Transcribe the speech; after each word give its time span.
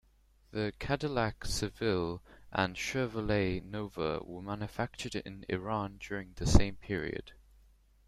The 0.49 0.73
Cadillac 0.79 1.45
Seville 1.45 2.23
and 2.51 2.75
Chevrolet 2.75 3.63
Nova 3.63 4.17
were 4.23 4.41
manufactured 4.41 5.13
in 5.15 5.45
Iran 5.47 5.99
during 6.01 6.33
the 6.37 6.47
same 6.47 6.77
period. 6.77 7.33